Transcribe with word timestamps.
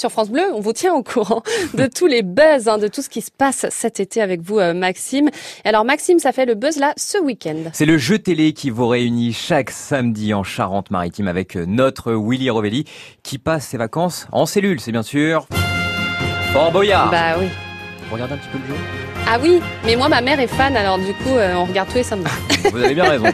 Sur 0.00 0.12
France 0.12 0.30
Bleu, 0.30 0.44
on 0.54 0.60
vous 0.60 0.72
tient 0.72 0.94
au 0.94 1.02
courant 1.02 1.42
de 1.74 1.86
tous 1.86 2.06
les 2.06 2.22
buzz, 2.22 2.68
hein, 2.68 2.78
de 2.78 2.86
tout 2.86 3.02
ce 3.02 3.08
qui 3.08 3.20
se 3.20 3.32
passe 3.36 3.66
cet 3.70 3.98
été 3.98 4.22
avec 4.22 4.42
vous, 4.42 4.60
euh, 4.60 4.72
Maxime. 4.72 5.28
Alors 5.64 5.84
Maxime, 5.84 6.20
ça 6.20 6.30
fait 6.30 6.46
le 6.46 6.54
buzz 6.54 6.76
là 6.76 6.92
ce 6.96 7.18
week-end. 7.18 7.70
C'est 7.72 7.84
le 7.84 7.98
jeu 7.98 8.20
télé 8.20 8.52
qui 8.52 8.70
vous 8.70 8.86
réunit 8.86 9.32
chaque 9.32 9.70
samedi 9.70 10.32
en 10.34 10.44
Charente-Maritime 10.44 11.26
avec 11.26 11.56
euh, 11.56 11.64
notre 11.66 12.12
Willy 12.12 12.48
Rovelli 12.48 12.84
qui 13.24 13.38
passe 13.38 13.66
ses 13.66 13.76
vacances 13.76 14.28
en 14.30 14.46
cellule, 14.46 14.78
c'est 14.78 14.92
bien 14.92 15.02
sûr 15.02 15.48
Fort 16.52 16.70
Boyard. 16.70 17.10
Bah 17.10 17.34
oui. 17.40 17.48
Vous 18.08 18.14
regardez 18.14 18.34
un 18.34 18.38
petit 18.38 18.48
peu 18.48 18.58
le 18.58 18.74
jeu 18.74 18.80
Ah 19.26 19.38
oui, 19.42 19.60
mais 19.84 19.94
moi 19.94 20.08
ma 20.08 20.22
mère 20.22 20.40
est 20.40 20.46
fan, 20.46 20.74
alors 20.74 20.98
du 20.98 21.12
coup 21.12 21.36
euh, 21.36 21.52
on 21.54 21.66
regarde 21.66 21.90
tous 21.90 21.96
les 21.96 22.02
samedis. 22.02 22.30
Vous 22.72 22.82
avez 22.82 22.94
bien 22.94 23.04
raison. 23.08 23.26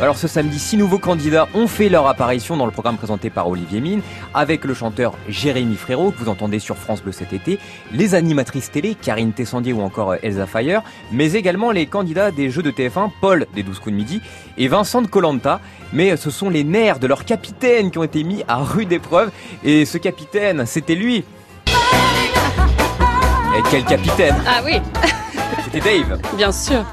Alors 0.00 0.18
ce 0.18 0.28
samedi, 0.28 0.58
six 0.58 0.76
nouveaux 0.76 0.98
candidats 0.98 1.48
ont 1.54 1.66
fait 1.66 1.88
leur 1.88 2.06
apparition 2.06 2.56
dans 2.56 2.66
le 2.66 2.70
programme 2.70 2.98
présenté 2.98 3.30
par 3.30 3.48
Olivier 3.48 3.80
Mine, 3.80 4.02
avec 4.34 4.64
le 4.64 4.74
chanteur 4.74 5.14
Jérémy 5.28 5.76
Frérot, 5.76 6.10
que 6.10 6.18
vous 6.18 6.28
entendez 6.28 6.58
sur 6.58 6.76
France 6.76 7.02
Bleu 7.02 7.12
cet 7.12 7.32
été, 7.32 7.58
les 7.90 8.14
animatrices 8.14 8.70
télé, 8.70 8.94
Karine 8.94 9.32
Tessandier 9.32 9.72
ou 9.72 9.80
encore 9.80 10.14
Elsa 10.22 10.46
Fire, 10.46 10.82
mais 11.10 11.32
également 11.32 11.70
les 11.70 11.86
candidats 11.86 12.30
des 12.30 12.50
jeux 12.50 12.62
de 12.62 12.70
TF1, 12.70 13.10
Paul 13.20 13.46
des 13.54 13.62
12 13.62 13.78
coups 13.78 13.92
de 13.92 13.96
midi 13.96 14.20
et 14.58 14.68
Vincent 14.68 15.00
de 15.00 15.06
Colanta. 15.06 15.60
Mais 15.94 16.18
ce 16.18 16.30
sont 16.30 16.50
les 16.50 16.64
nerfs 16.64 16.98
de 16.98 17.06
leur 17.06 17.24
capitaine 17.24 17.90
qui 17.90 17.96
ont 17.96 18.04
été 18.04 18.22
mis 18.22 18.44
à 18.46 18.56
rude 18.56 18.92
épreuve, 18.92 19.30
et 19.64 19.86
ce 19.86 19.96
capitaine, 19.96 20.66
c'était 20.66 20.94
lui. 20.94 21.24
Et 23.58 23.62
quel 23.72 23.84
capitaine 23.84 24.36
Ah 24.46 24.62
oui, 24.64 24.80
C'était 25.64 25.80
Dave 25.80 26.20
bien 26.36 26.52
sûr. 26.52 26.84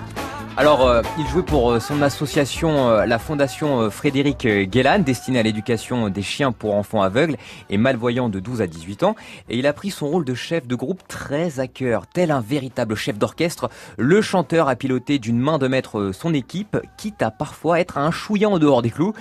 Alors, 0.57 0.87
euh, 0.87 1.01
il 1.19 1.27
jouait 1.27 1.43
pour 1.43 1.69
euh, 1.69 1.79
son 1.81 2.01
association, 2.01 2.87
euh, 2.87 3.05
la 3.05 3.19
fondation 3.19 3.91
Frédéric 3.91 4.47
Guélan, 4.47 4.99
destinée 4.99 5.39
à 5.39 5.43
l'éducation 5.43 6.07
des 6.07 6.21
chiens 6.21 6.53
pour 6.53 6.75
enfants 6.75 7.01
aveugles 7.01 7.35
et 7.69 7.77
malvoyants 7.77 8.29
de 8.29 8.39
12 8.39 8.61
à 8.61 8.67
18 8.67 9.03
ans. 9.03 9.15
Et 9.49 9.57
il 9.57 9.67
a 9.67 9.73
pris 9.73 9.91
son 9.91 10.07
rôle 10.07 10.23
de 10.23 10.33
chef 10.33 10.65
de 10.65 10.75
groupe 10.75 11.01
très 11.09 11.59
à 11.59 11.67
cœur. 11.67 12.07
Tel 12.07 12.31
un 12.31 12.39
véritable 12.39 12.95
chef 12.95 13.17
d'orchestre, 13.17 13.69
le 13.97 14.21
chanteur 14.21 14.69
a 14.69 14.77
piloté 14.77 15.19
d'une 15.19 15.37
main 15.37 15.57
de 15.57 15.67
maître 15.67 16.11
son 16.13 16.33
équipe, 16.33 16.77
quitte 16.95 17.21
à 17.21 17.31
parfois 17.31 17.81
être 17.81 17.97
un 17.97 18.11
chouillant 18.11 18.53
en 18.53 18.59
dehors 18.59 18.81
des 18.81 18.91
clous. 18.91 19.13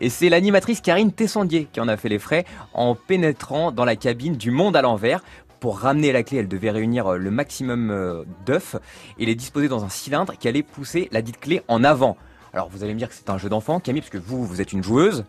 Et 0.00 0.10
c'est 0.10 0.28
l'animatrice 0.28 0.82
Karine 0.82 1.12
Tessandier 1.12 1.66
qui 1.72 1.80
en 1.80 1.88
a 1.88 1.96
fait 1.96 2.10
les 2.10 2.18
frais 2.18 2.44
en 2.74 2.94
pénétrant 2.94 3.72
dans 3.72 3.86
la 3.86 3.96
cabine 3.96 4.36
du 4.36 4.50
monde 4.50 4.76
à 4.76 4.82
l'envers 4.82 5.22
pour 5.64 5.78
ramener 5.78 6.12
la 6.12 6.22
clé, 6.22 6.36
elle 6.36 6.48
devait 6.48 6.70
réunir 6.70 7.06
euh, 7.06 7.16
le 7.16 7.30
maximum 7.30 7.90
euh, 7.90 8.24
d'œufs 8.44 8.76
et 9.18 9.24
les 9.24 9.34
disposer 9.34 9.66
dans 9.66 9.82
un 9.82 9.88
cylindre 9.88 10.34
qui 10.38 10.46
allait 10.46 10.62
pousser 10.62 11.08
la 11.10 11.22
dite 11.22 11.40
clé 11.40 11.62
en 11.68 11.82
avant. 11.84 12.18
Alors 12.52 12.68
vous 12.68 12.84
allez 12.84 12.92
me 12.92 12.98
dire 12.98 13.08
que 13.08 13.14
c'est 13.14 13.30
un 13.30 13.38
jeu 13.38 13.48
d'enfant, 13.48 13.80
Camille, 13.80 14.02
parce 14.02 14.10
que 14.10 14.18
vous, 14.18 14.44
vous 14.44 14.60
êtes 14.60 14.74
une 14.74 14.84
joueuse. 14.84 15.24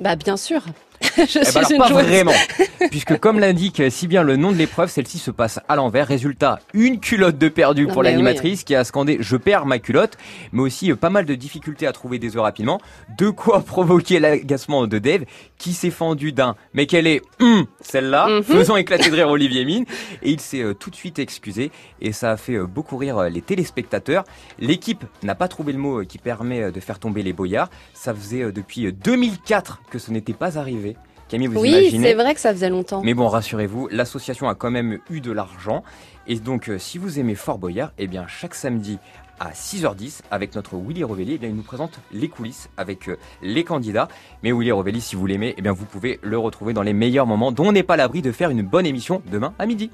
Bah 0.00 0.16
bien 0.16 0.36
sûr. 0.36 0.62
Je 1.16 1.22
Eh 1.22 1.26
ben 1.26 1.44
suis 1.44 1.58
alors 1.58 1.70
une 1.72 1.78
pas 1.78 1.88
joueuse. 1.88 2.02
vraiment, 2.04 2.32
puisque 2.90 3.18
comme 3.18 3.38
l'indique 3.40 3.82
si 3.90 4.06
bien 4.06 4.22
le 4.22 4.36
nom 4.36 4.52
de 4.52 4.56
l'épreuve, 4.56 4.90
celle-ci 4.90 5.18
se 5.18 5.30
passe 5.30 5.60
à 5.68 5.76
l'envers. 5.76 6.06
Résultat, 6.06 6.60
une 6.74 7.00
culotte 7.00 7.38
de 7.38 7.48
perdu 7.48 7.86
Non, 7.86 7.92
pour 7.92 8.02
l'animatrice 8.02 8.64
qui 8.64 8.74
a 8.74 8.84
scandé 8.84 9.16
"Je 9.20 9.36
perds 9.36 9.66
ma 9.66 9.78
culotte", 9.78 10.16
mais 10.52 10.62
aussi 10.62 10.90
euh, 10.92 10.96
pas 10.96 11.10
mal 11.10 11.24
de 11.24 11.34
difficultés 11.34 11.86
à 11.86 11.92
trouver 11.92 12.18
des 12.18 12.36
œufs 12.36 12.42
rapidement. 12.42 12.80
De 13.18 13.30
quoi 13.30 13.60
provoquer 13.66 14.20
l'agacement 14.20 14.86
de 14.86 14.98
Dave, 14.98 15.24
qui 15.58 15.72
s'est 15.72 15.90
fendu 15.90 16.32
d'un 16.32 16.54
"Mais 16.74 16.86
quelle 16.86 17.06
est 17.06 17.22
hum, 17.40 17.66
celle-là", 17.80 18.28
Mhm? 18.28 18.42
faisant 18.42 18.76
éclater 18.76 19.10
de 19.10 19.14
rire 19.16 19.28
Olivier 19.28 19.64
Mine, 19.64 19.84
et 20.22 20.30
il 20.30 20.40
s'est 20.40 20.62
euh, 20.62 20.74
tout 20.74 20.90
de 20.90 20.96
suite 20.96 21.18
excusé 21.18 21.70
et 22.00 22.12
ça 22.12 22.32
a 22.32 22.36
fait 22.36 22.54
euh, 22.54 22.66
beaucoup 22.66 22.96
rire 22.96 23.22
les 23.30 23.40
téléspectateurs. 23.42 24.24
L'équipe 24.58 25.04
n'a 25.22 25.34
pas 25.34 25.48
trouvé 25.48 25.72
le 25.72 25.78
mot 25.78 26.02
qui 26.04 26.18
permet 26.18 26.70
de 26.70 26.80
faire 26.80 26.98
tomber 26.98 27.22
les 27.22 27.32
boyards. 27.32 27.70
Ça 27.94 28.14
faisait 28.14 28.52
depuis 28.52 28.86
euh, 28.86 28.92
2004 28.92 29.80
que 29.90 29.98
ce 29.98 30.10
n'était 30.10 30.32
pas 30.34 30.58
arrivé. 30.58 30.85
Camille, 31.28 31.48
vous 31.48 31.60
Oui, 31.60 31.70
imaginez 31.70 32.08
c'est 32.08 32.14
vrai 32.14 32.34
que 32.34 32.40
ça 32.40 32.52
faisait 32.52 32.70
longtemps. 32.70 33.02
mais 33.02 33.14
bon, 33.14 33.26
rassurez-vous, 33.28 33.88
l'association 33.90 34.48
a 34.48 34.54
quand 34.54 34.70
même 34.70 34.98
eu 35.10 35.20
de 35.20 35.32
l'argent. 35.32 35.82
Et 36.28 36.36
donc, 36.36 36.68
euh, 36.68 36.78
si 36.78 36.98
vous 36.98 37.18
aimez 37.18 37.34
Fort 37.34 37.58
Boyard, 37.58 37.92
eh 37.98 38.06
bien, 38.06 38.26
chaque 38.28 38.54
samedi 38.54 38.98
à 39.38 39.50
6h10, 39.50 40.20
avec 40.30 40.54
notre 40.54 40.76
Willy 40.76 41.04
Rovelli, 41.04 41.34
eh 41.34 41.38
bien, 41.38 41.48
il 41.48 41.54
nous 41.56 41.62
présente 41.62 41.98
les 42.12 42.28
coulisses 42.28 42.68
avec 42.76 43.08
euh, 43.08 43.16
les 43.42 43.64
candidats. 43.64 44.08
Mais 44.42 44.50
Willy 44.52 44.72
Rovelli, 44.72 45.00
si 45.00 45.14
vous 45.16 45.26
l'aimez, 45.26 45.54
eh 45.58 45.62
bien, 45.62 45.72
vous 45.72 45.84
pouvez 45.84 46.18
le 46.22 46.38
retrouver 46.38 46.72
dans 46.72 46.82
les 46.82 46.92
meilleurs 46.94 47.26
moments 47.26 47.52
dont 47.52 47.66
on 47.66 47.72
n'est 47.72 47.82
pas 47.82 47.96
l'abri 47.96 48.22
de 48.22 48.32
faire 48.32 48.50
une 48.50 48.62
bonne 48.62 48.86
émission 48.86 49.20
demain 49.30 49.52
à 49.58 49.66
midi. 49.66 49.90